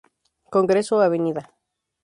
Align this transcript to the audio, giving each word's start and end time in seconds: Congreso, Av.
Congreso, 0.55 0.95
Av. 1.07 1.13